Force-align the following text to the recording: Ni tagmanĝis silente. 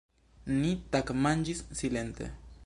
Ni 0.61 0.71
tagmanĝis 0.95 1.63
silente. 1.83 2.33